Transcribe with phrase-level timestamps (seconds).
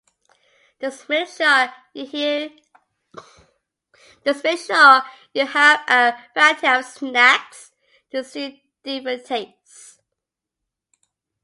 [0.79, 2.07] Just make sure you
[5.45, 7.71] have a variety of snacks
[8.09, 9.99] to suit different tastes.